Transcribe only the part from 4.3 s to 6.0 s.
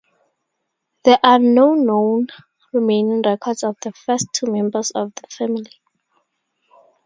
two members of the family.